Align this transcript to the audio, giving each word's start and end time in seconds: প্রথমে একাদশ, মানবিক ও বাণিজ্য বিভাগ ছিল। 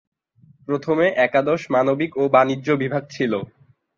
প্রথমে 0.67 1.05
একাদশ, 1.19 1.61
মানবিক 1.69 2.11
ও 2.17 2.33
বাণিজ্য 2.35 2.67
বিভাগ 2.81 3.03
ছিল। 3.11 3.33